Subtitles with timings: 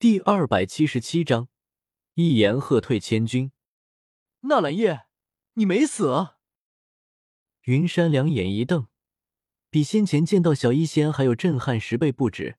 [0.00, 1.48] 第二百七十七章，
[2.14, 3.50] 一言喝退千军。
[4.42, 5.06] 纳兰叶，
[5.54, 6.36] 你没死啊？
[7.62, 8.86] 云山两眼一瞪，
[9.70, 12.58] 比先前见到小医仙还有震撼十倍不止，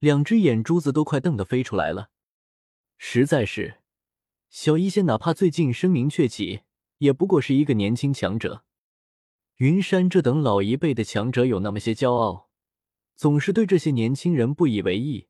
[0.00, 2.10] 两只眼珠子都快瞪得飞出来了。
[2.98, 3.78] 实在是，
[4.50, 6.62] 小医仙哪怕最近声名鹊起，
[6.98, 8.64] 也不过是一个年轻强者。
[9.58, 12.50] 云山这等老一辈的强者有那么些骄傲，
[13.14, 15.28] 总是对这些年轻人不以为意。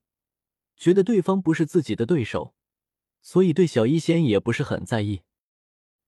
[0.77, 2.55] 觉得对方不是自己的对手，
[3.23, 5.23] 所以对小医仙也不是很在意。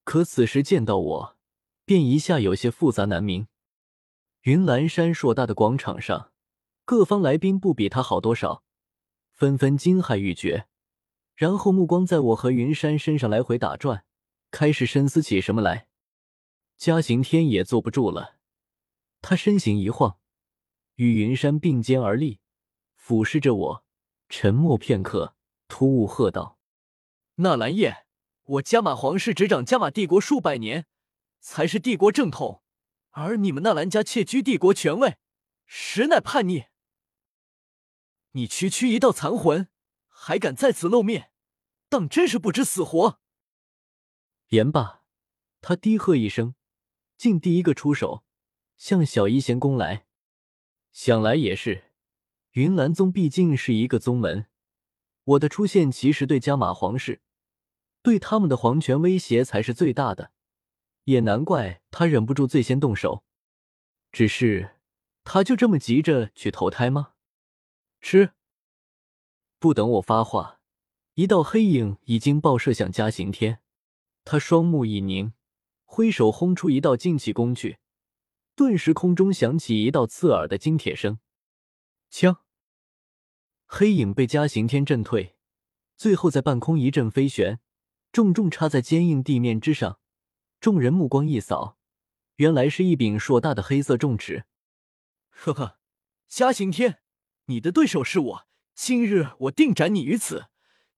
[0.04, 1.36] 可此时见到我，
[1.84, 3.48] 便一下有些复杂难明。
[4.42, 6.32] 云岚山硕大的广场上，
[6.84, 8.62] 各方来宾不比他好多少，
[9.32, 10.66] 纷纷惊骇欲绝，
[11.34, 14.04] 然后目光在我和云山身上来回打转，
[14.50, 15.88] 开始深思起什么来。
[16.76, 18.36] 嘉行天也坐不住了，
[19.20, 20.18] 他身形一晃，
[20.94, 22.40] 与云山并肩而立，
[22.94, 23.84] 俯视着我。
[24.28, 25.34] 沉默片刻，
[25.68, 26.58] 突兀喝道
[27.36, 28.06] ：“纳兰叶，
[28.44, 30.86] 我加玛皇室执掌加玛帝国数百年，
[31.40, 32.62] 才是帝国正统，
[33.10, 35.16] 而你们纳兰家窃居帝国权位，
[35.64, 36.66] 实乃叛逆。
[38.32, 39.68] 你区区一道残魂，
[40.06, 41.32] 还敢在此露面，
[41.88, 43.20] 当真是不知死活！”
[44.48, 45.02] 言罢，
[45.60, 46.54] 他低喝一声，
[47.16, 48.24] 竟第一个出手，
[48.76, 50.06] 向小医仙攻来。
[50.92, 51.87] 想来也是。
[52.58, 54.46] 云岚宗毕竟是一个宗门，
[55.22, 57.20] 我的出现其实对加玛皇室、
[58.02, 60.32] 对他们的皇权威胁才是最大的，
[61.04, 63.22] 也难怪他忍不住最先动手。
[64.10, 64.74] 只是，
[65.22, 67.12] 他就这么急着去投胎吗？
[68.00, 68.32] 吃！
[69.60, 70.60] 不等我发话，
[71.14, 73.60] 一道黑影已经爆射向嘉刑天，
[74.24, 75.32] 他双目一凝，
[75.84, 77.78] 挥手轰出一道劲气攻去，
[78.56, 81.20] 顿时空中响起一道刺耳的金铁声。
[82.10, 82.40] 枪，
[83.70, 85.36] 黑影被嘉刑天震退，
[85.94, 87.60] 最后在半空一阵飞旋，
[88.10, 90.00] 重重插在坚硬地面之上。
[90.58, 91.76] 众人目光一扫，
[92.36, 94.46] 原来是一柄硕大的黑色重尺。
[95.28, 95.78] 呵呵，
[96.28, 97.00] 嘉刑天，
[97.44, 100.46] 你的对手是我，今日我定斩你于此，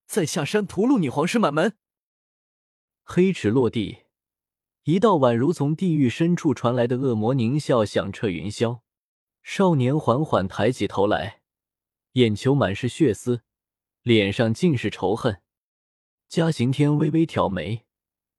[0.06, 1.76] 在下山屠戮你皇室满门。
[3.02, 4.04] 黑尺落地，
[4.84, 8.82] 一道宛如从地狱深处传来的恶魔狞笑响彻云霄。
[9.42, 11.39] 少年缓缓抬起头来，
[12.12, 13.42] 眼球满是血丝，
[14.02, 15.40] 脸上尽是仇恨。
[16.28, 17.86] 嘉刑天微微挑眉，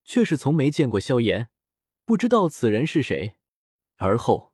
[0.04, 1.50] 却是从没见过萧炎，
[2.04, 3.36] 不知道此人是谁。
[3.96, 4.54] 而后，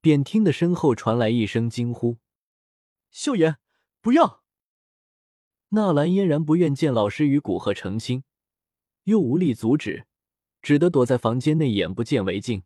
[0.00, 2.18] 便听得身后传来一声惊呼
[3.10, 3.58] ：“萧炎，
[4.00, 4.42] 不要！”
[5.70, 8.24] 纳兰嫣然不愿见老师与古鹤成亲，
[9.04, 10.06] 又无力阻止，
[10.62, 12.64] 只得躲在房间内，眼不见为净。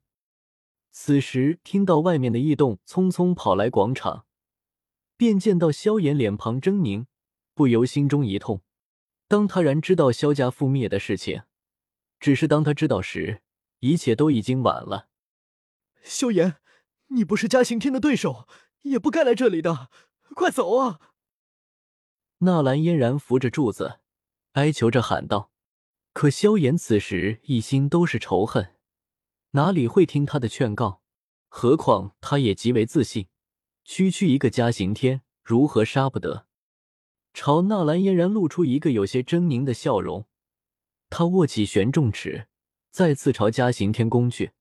[0.91, 4.27] 此时听到外面的异动，匆匆跑来广场，
[5.23, 7.07] 便见到萧炎脸庞狰狞，
[7.55, 8.63] 不由心中一痛。
[9.29, 11.45] 当他然知道萧家覆灭的事情，
[12.19, 13.41] 只是当他知道时，
[13.79, 15.09] 一切都已经晚了。
[16.03, 16.57] 萧炎，
[17.11, 18.49] 你不是嘉刑天的对手，
[18.81, 19.91] 也不该来这里的，
[20.35, 20.99] 快走啊！
[22.39, 24.01] 纳兰嫣然扶着柱子，
[24.55, 25.53] 哀求着喊道。
[26.13, 28.75] 可萧炎此时一心都是仇恨。
[29.53, 31.01] 哪里会听他的劝告？
[31.49, 33.29] 何况他也极为自信，
[33.85, 36.47] 区区一个嘉刑天，如何杀不得？
[37.35, 40.27] 朝纳兰嫣然露出一个有些狰狞的笑容，
[41.11, 42.47] 他握起玄重尺，
[42.91, 44.53] 再次朝嘉刑天攻去。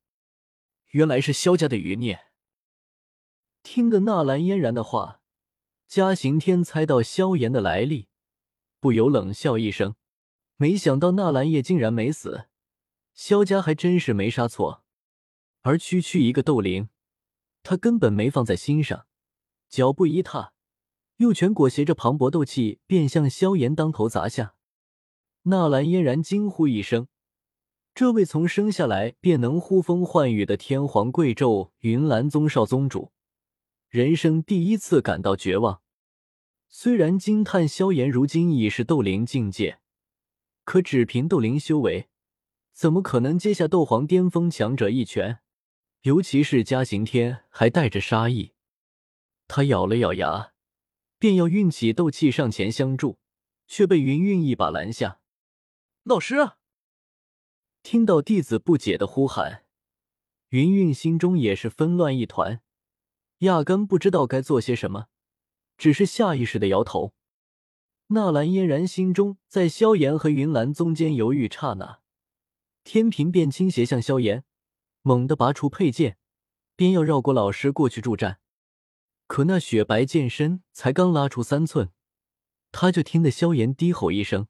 [0.89, 2.27] 原来是萧家的余孽。
[3.63, 5.21] 听得纳兰嫣然的话，
[5.87, 8.07] 嘉刑天猜到萧炎的来历，
[8.79, 9.95] 不由冷笑一声。
[10.57, 12.47] 没想到纳兰叶竟然没死。
[13.13, 14.83] 萧家还真是没杀错，
[15.61, 16.89] 而区区一个斗灵，
[17.61, 19.05] 他根本没放在心上。
[19.71, 20.51] 脚步一踏，
[21.15, 24.55] 右拳裹挟着磅礴斗气，便向萧炎当头砸下。
[25.43, 27.07] 纳兰嫣然惊呼一声
[27.95, 33.13] ：“这位从生下来便能呼风唤雨的天皇贵胄云岚宗少宗主，
[33.87, 35.81] 人生第一次感到绝望。
[36.67, 39.79] 虽然惊叹萧炎如今已是斗灵境界，
[40.65, 42.09] 可只凭斗灵修为。”
[42.75, 45.39] 怎么可能接下斗皇巅峰强者一拳？
[46.01, 48.51] 尤其是嘉刑天还带着杀意。
[49.53, 50.53] 他咬了咬牙，
[51.19, 53.19] 便要运起斗气上前相助，
[53.67, 55.19] 却被云韵一把拦下。
[56.03, 56.51] 老师，
[57.83, 59.65] 听到弟子不解的呼喊，
[60.51, 62.61] 云韵心中也是纷乱一团，
[63.39, 65.07] 压根不知道该做些什么，
[65.77, 67.13] 只是下意识的摇头。
[68.07, 71.99] 纳兰嫣然心中在萧炎和云岚中间犹豫刹那。
[72.85, 74.45] 天平便倾斜向萧炎，
[75.01, 76.17] 猛地拔出佩剑，
[76.77, 78.39] 便要绕过老师过去助战。
[79.31, 81.89] 可那雪白剑身才刚拉出三寸，
[82.69, 84.49] 他就听得萧炎低吼一声：“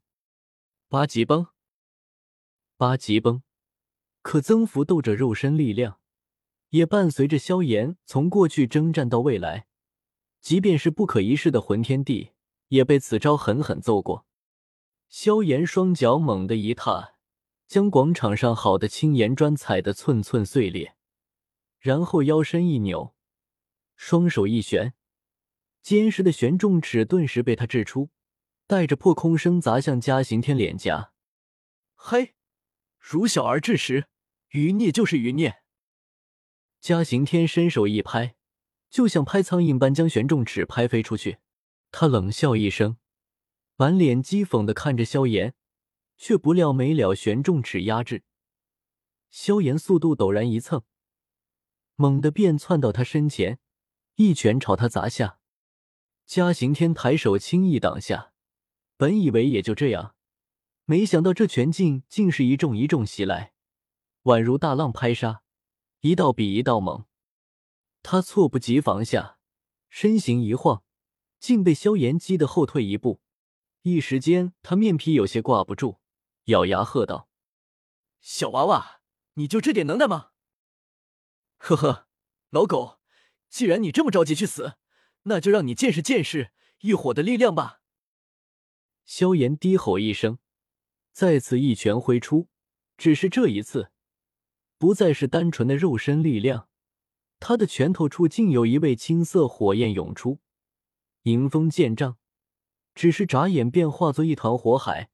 [0.90, 1.50] 八级崩！”
[2.78, 3.44] 八级崩，
[4.24, 6.00] 可增幅斗者肉身力量，
[6.70, 9.68] 也伴随着萧炎从过去征战到未来，
[10.40, 12.32] 即便是不可一世的魂天帝，
[12.70, 14.26] 也被此招狠狠揍过。
[15.08, 17.14] 萧炎双脚猛地一踏，
[17.68, 20.96] 将广场上好的青岩砖踩得寸寸碎裂，
[21.78, 23.14] 然后腰身一扭，
[24.04, 24.96] 双手一旋，
[25.84, 28.10] 坚实的玄重尺顿时被他掷出，
[28.66, 31.14] 带着破空声砸向嘉刑天脸颊。
[31.94, 32.34] 嘿，
[32.98, 34.08] 如小儿智时，
[34.50, 35.62] 余孽就是余孽。
[36.80, 38.34] 嘉刑天伸手一拍，
[38.90, 41.38] 就像拍苍蝇般将玄重尺拍飞出去。
[41.92, 42.98] 他冷笑一声。
[43.76, 45.54] 满脸讥讽的看着萧炎，
[46.18, 48.24] 却不料没了玄重尺压制，
[49.30, 50.82] 萧炎速度陡然一蹭，
[51.96, 53.60] 猛地便窜到他身前，
[54.16, 55.40] 一拳朝他砸下。
[56.26, 58.32] 嘉刑天抬手轻易挡下，
[58.96, 60.16] 本以为也就这样，
[60.86, 63.54] 没想到这拳劲竟是一重一重袭来，
[64.24, 65.44] 宛如大浪拍沙，
[66.00, 67.06] 一道比一道猛。
[68.02, 69.40] 他措不及防下，
[69.90, 70.84] 身形一晃，
[71.40, 73.20] 竟被萧炎击得后退一步。
[73.82, 75.98] 一时间，他面皮有些挂不住，
[76.46, 77.28] 咬牙喝道
[78.22, 79.02] ：“小娃娃，
[79.34, 80.32] 你就这点能耐吗？
[81.58, 82.08] 呵呵，
[82.52, 83.01] 老狗，
[83.52, 84.78] 既然你这么着急去死，
[85.24, 87.82] 那就让你见识见识异火的力量吧！”
[89.06, 90.40] 萧炎低吼一声，
[91.12, 92.48] 再次一拳挥出，
[92.98, 93.92] 只是这一次，
[94.78, 96.70] 不再是单纯的肉身力量，
[97.40, 100.40] 他的拳头处竟有一位青色火焰涌出，
[101.24, 102.18] 迎风剑障。
[102.94, 105.10] 只是眨眼便化作一团火海，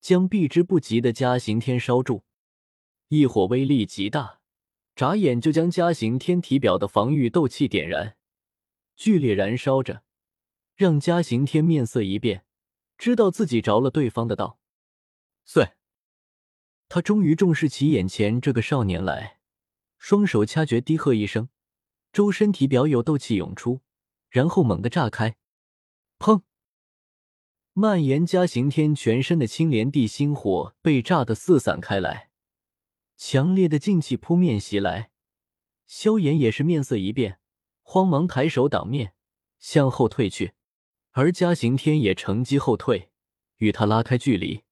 [0.00, 2.24] 将避之不及的嘉刑天烧住。
[3.08, 4.40] 异火威力极大，
[4.94, 8.16] 眨眼就将嘉刑天体表的防御斗气点燃，
[8.94, 10.02] 剧烈燃烧着，
[10.74, 12.44] 让嘉刑天面色一变，
[12.98, 14.58] 知道自己着了对方的道。
[15.44, 15.72] 碎！
[16.88, 19.38] 他终于重视起眼前这个少年来，
[19.96, 21.48] 双手掐诀，低喝一声，
[22.12, 23.80] 周身体表有斗气涌出，
[24.28, 25.36] 然后猛地炸开，
[26.18, 26.42] 砰！
[27.72, 32.31] 蔓延嘉刑天全身的青莲地心火被炸得四散开来，
[33.24, 35.12] 强烈的劲气扑面袭来。
[35.86, 37.38] 萧炎也是面色一变，
[37.82, 39.14] 慌忙抬手挡面，
[39.60, 40.54] 向后退去，
[41.12, 43.12] 而嘉刑天也乘机后退，
[43.58, 44.64] 与他拉开距离。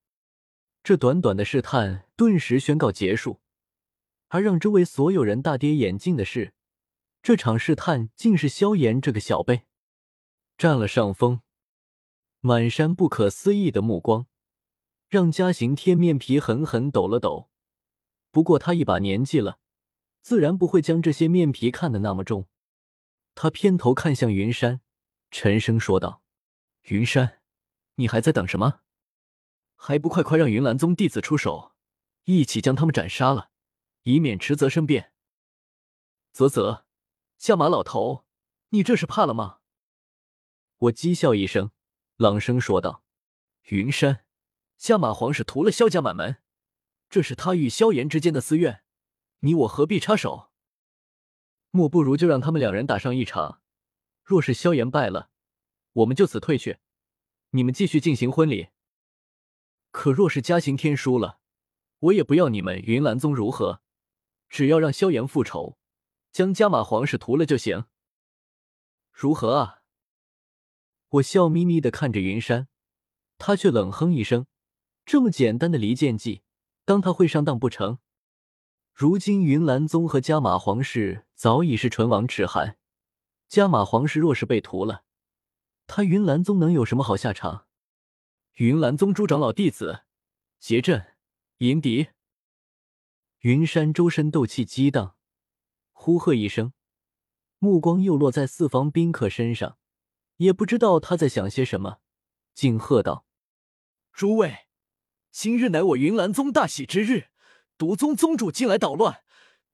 [0.82, 3.40] 这短短的试探顿时宣告结束，
[4.26, 6.52] 而让周围所有人大跌眼镜的是，
[7.22, 9.62] 这场试探竟是萧炎这个小辈
[10.58, 11.40] 占了上风。
[12.40, 14.26] 满山不可思议的目光，
[15.08, 17.49] 让嘉刑天面皮狠狠抖了抖。
[18.30, 19.58] 不过他一把年纪了，
[20.20, 22.48] 自然不会将这些面皮看得那么重。
[23.34, 24.80] 他偏头看向云山，
[25.30, 26.22] 沉声说道
[26.88, 27.40] ：“云山，
[27.94, 28.80] 你还在等什么？
[29.76, 31.72] 还不快快让云岚宗弟子出手，
[32.24, 33.50] 一起将他们斩杀了，
[34.02, 35.12] 以免迟则生变。”
[36.32, 36.84] 啧啧，
[37.38, 38.24] 加马老头，
[38.68, 39.58] 你这是怕了吗？
[40.78, 41.70] 我讥笑一声。
[42.16, 43.02] 朗声说道
[43.70, 44.26] ：“云山，
[44.76, 46.36] 加马皇室屠了萧家满门，
[47.10, 48.84] 这是他与萧炎之间的私怨，
[49.40, 50.50] 你我何必插手？
[51.72, 53.60] 莫不如就让他们两人打上一场。
[54.22, 55.30] 若是萧炎败了，
[55.92, 56.78] 我们就此退去，
[57.50, 58.68] 你们继续进行婚礼。
[59.90, 61.40] 可若是嘉行天输了，
[61.98, 63.82] 我也不要你们云岚宗如何，
[64.48, 65.76] 只要让萧炎复仇，
[66.30, 67.86] 将加马皇室屠了就行。
[69.10, 69.82] 如何啊？”
[71.10, 72.68] 我笑眯眯的看着云山，
[73.36, 74.46] 他却冷哼一声
[75.04, 76.42] ：“这么简单的离间计，
[76.90, 78.00] 当他会上当不成？
[78.92, 82.78] 如今云岚宗和加马皇室早已是唇亡齿寒，
[83.46, 85.04] 加马皇室若是被屠了，
[85.86, 87.68] 他云岚宗能有什么好下场？”
[88.58, 90.02] 云岚宗诸长老弟子
[90.58, 91.14] 结阵
[91.58, 92.08] 迎敌。
[93.42, 95.14] 云山周身斗气激荡，
[95.92, 96.72] 呼喝一声，
[97.60, 99.78] 目光又落在四方宾客身上。
[100.38, 102.00] 也不知道他在想些什么，
[102.52, 103.24] 竟喝道
[104.10, 104.66] ：“诸位，
[105.30, 107.28] 今日乃我云岚宗大喜之日，
[107.78, 109.22] 独宗宗主进来捣乱，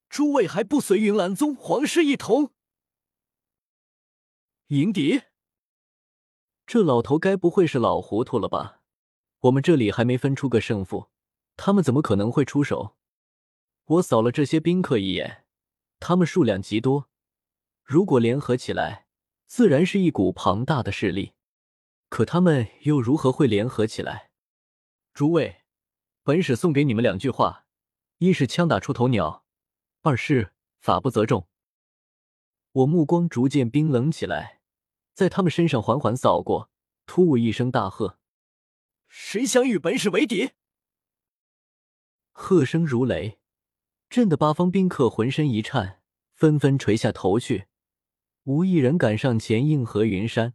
[0.08, 2.52] 诸位还不随云岚宗皇室一同
[4.68, 5.22] 迎敌？
[6.66, 8.82] 这老头该不会是老糊涂了吧？
[9.40, 11.08] 我们这里还没分出个胜负，
[11.56, 12.96] 他们怎么可能会出手？
[13.84, 15.44] 我扫了这些宾客一眼，
[16.00, 17.08] 他们数量极多，
[17.82, 19.04] 如果联合起来……”
[19.48, 21.34] 自然是一股庞大的势力，
[22.08, 24.25] 可他们又如何会联合起来？
[25.16, 25.62] 诸位，
[26.22, 27.64] 本使送给你们两句话：
[28.18, 29.46] 一是枪打出头鸟，
[30.02, 31.48] 二是法不责众。
[32.72, 34.60] 我目光逐渐冰冷起来，
[35.14, 36.70] 在他们身上缓缓扫过，
[37.06, 38.18] 突兀一声大喝
[39.08, 40.50] ：“谁想与本使为敌？”
[42.32, 43.38] 喝声如雷，
[44.10, 46.02] 震得八方宾客浑身一颤，
[46.34, 47.68] 纷纷垂下头去，
[48.42, 50.52] 无一人敢上前应和云山。